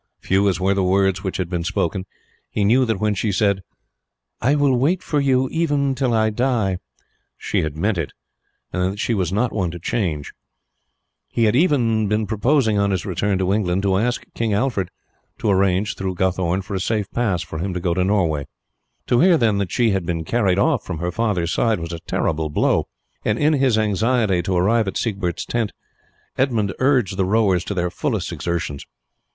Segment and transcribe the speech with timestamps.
[0.19, 2.07] Few as were the words which had been spoken,
[2.49, 3.61] he knew that when she said,
[4.41, 6.79] "I will wait for you even till I die,"
[7.37, 8.11] she had meant it,
[8.73, 10.33] and that she was not one to change.
[11.29, 14.89] He had even been purposing, on his return to England, to ask King Alfred
[15.37, 18.47] to arrange through Guthorn for a safe pass for him to go to Norway.
[19.05, 21.99] To hear, then, that she had been carried off from her father's side was a
[21.99, 22.87] terrible blow,
[23.23, 25.73] and in his anxiety to arrive at Siegbert's tent
[26.39, 28.83] Edmund urged the rowers to their fullest exertions.